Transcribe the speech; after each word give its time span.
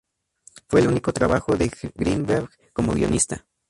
Fue 0.67 0.79
el 0.79 0.87
único 0.87 1.13
trabajo 1.13 1.55
de 1.55 1.69
Grinberg 1.93 2.49
como 2.73 2.93
guionista. 2.93 3.45